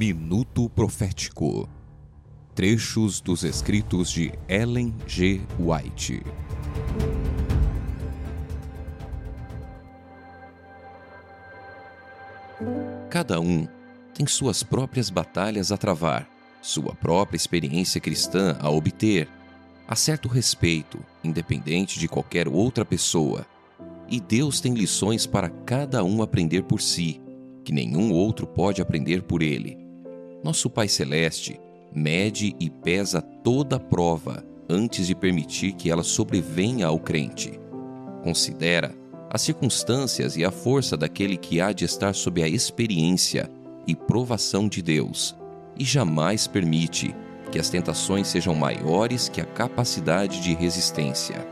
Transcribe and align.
Minuto 0.00 0.66
Profético 0.70 1.68
Trechos 2.54 3.20
dos 3.20 3.44
escritos 3.44 4.10
de 4.10 4.32
Ellen 4.48 4.94
G. 5.06 5.42
White. 5.58 6.22
Cada 13.10 13.38
um 13.38 13.68
tem 14.14 14.26
suas 14.26 14.62
próprias 14.62 15.10
batalhas 15.10 15.70
a 15.70 15.76
travar, 15.76 16.26
sua 16.62 16.94
própria 16.94 17.36
experiência 17.36 18.00
cristã 18.00 18.56
a 18.58 18.70
obter. 18.70 19.28
Há 19.86 19.94
certo 19.94 20.30
respeito, 20.30 20.98
independente 21.22 21.98
de 21.98 22.08
qualquer 22.08 22.48
outra 22.48 22.86
pessoa. 22.86 23.44
E 24.08 24.18
Deus 24.18 24.62
tem 24.62 24.72
lições 24.72 25.26
para 25.26 25.50
cada 25.50 26.02
um 26.02 26.22
aprender 26.22 26.62
por 26.62 26.80
si, 26.80 27.20
que 27.62 27.70
nenhum 27.70 28.10
outro 28.14 28.46
pode 28.46 28.80
aprender 28.80 29.24
por 29.24 29.42
ele. 29.42 29.89
Nosso 30.42 30.70
Pai 30.70 30.88
Celeste 30.88 31.60
mede 31.94 32.56
e 32.58 32.70
pesa 32.70 33.20
toda 33.20 33.78
prova 33.78 34.44
antes 34.68 35.06
de 35.06 35.14
permitir 35.14 35.72
que 35.72 35.90
ela 35.90 36.02
sobrevenha 36.02 36.86
ao 36.86 36.98
crente. 36.98 37.60
Considera 38.22 38.94
as 39.28 39.42
circunstâncias 39.42 40.36
e 40.36 40.44
a 40.44 40.50
força 40.50 40.96
daquele 40.96 41.36
que 41.36 41.60
há 41.60 41.72
de 41.72 41.84
estar 41.84 42.14
sob 42.14 42.42
a 42.42 42.48
experiência 42.48 43.50
e 43.86 43.94
provação 43.94 44.66
de 44.68 44.80
Deus, 44.80 45.36
e 45.78 45.84
jamais 45.84 46.46
permite 46.46 47.14
que 47.52 47.58
as 47.58 47.68
tentações 47.68 48.28
sejam 48.28 48.54
maiores 48.54 49.28
que 49.28 49.40
a 49.40 49.44
capacidade 49.44 50.40
de 50.40 50.54
resistência. 50.54 51.46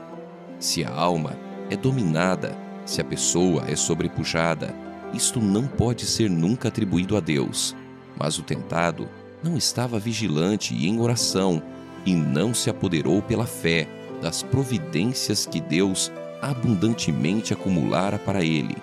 Se 0.59 0.85
a 0.85 0.93
alma 0.93 1.37
é 1.71 1.77
dominada, 1.77 2.57
se 2.87 3.01
a 3.01 3.05
pessoa 3.05 3.65
é 3.69 3.77
sobrepujada, 3.77 4.75
isto 5.13 5.41
não 5.41 5.67
pode 5.67 6.07
ser 6.07 6.31
nunca 6.31 6.69
atribuído 6.69 7.17
a 7.17 7.21
Deus, 7.21 7.75
mas 8.19 8.39
o 8.39 8.43
tentado 8.43 9.09
não 9.43 9.57
estava 9.57 9.99
vigilante 9.99 10.75
e 10.75 10.89
em 10.89 11.01
oração, 11.01 11.63
e 12.05 12.15
não 12.15 12.55
se 12.55 12.71
apoderou 12.71 13.23
pela 13.23 13.47
fé 13.47 13.87
das 14.21 14.43
providências 14.43 15.47
que 15.47 15.61
Deus 15.61 16.11
abundantemente 16.41 17.53
acumulara 17.53 18.19
para 18.19 18.43
ele. 18.43 18.77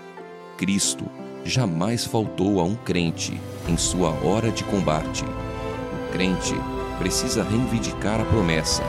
Cristo 0.57 1.05
jamais 1.43 2.05
faltou 2.05 2.59
a 2.59 2.63
um 2.63 2.75
crente 2.75 3.39
em 3.67 3.77
sua 3.77 4.09
hora 4.23 4.51
de 4.51 4.63
combate. 4.63 5.23
O 5.23 6.11
crente 6.11 6.55
precisa 6.97 7.43
reivindicar 7.43 8.21
a 8.21 8.25
promessa, 8.25 8.83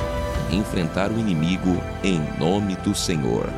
enfrentar 0.52 1.10
o 1.10 1.18
inimigo 1.18 1.80
em 2.02 2.20
nome 2.38 2.76
do 2.76 2.94
Senhor. 2.94 3.48